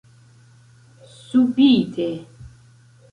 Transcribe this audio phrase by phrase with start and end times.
[1.25, 2.09] Subite.